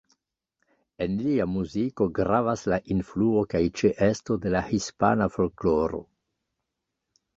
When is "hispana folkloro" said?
4.71-6.01